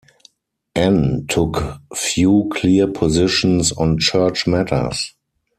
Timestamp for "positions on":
2.87-3.99